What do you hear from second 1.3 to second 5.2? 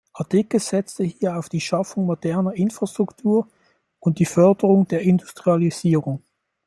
auf die Schaffung moderner Infrastruktur und die Förderung der